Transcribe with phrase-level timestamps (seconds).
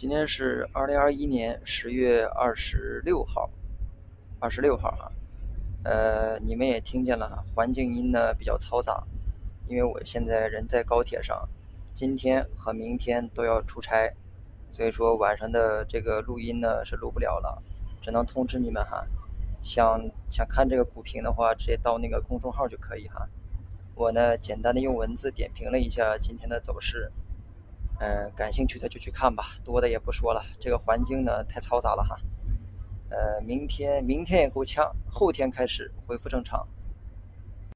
[0.00, 3.50] 今天是二零二一年十月二十六号，
[4.38, 5.12] 二十六号哈，
[5.84, 9.06] 呃，你们也听见了，环境音呢比较嘈杂，
[9.68, 11.46] 因为我现在人在高铁上，
[11.92, 14.10] 今天和明天都要出差，
[14.70, 17.62] 所以说晚上的这个录音呢是录不了了，
[18.00, 19.06] 只能通知你们哈，
[19.60, 23.28] 想想看这个股评的话，直接到那个公众号就可以哈，
[23.94, 27.12] 我呢简单的用文字点评了一下今天的走势。
[28.00, 30.42] 嗯，感兴趣的就去看吧，多的也不说了。
[30.58, 32.16] 这个环境呢太嘈杂了哈。
[33.10, 36.66] 呃，明天明天也够呛，后天开始恢复正常。